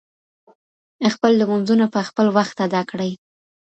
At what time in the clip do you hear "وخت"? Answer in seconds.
2.37-2.57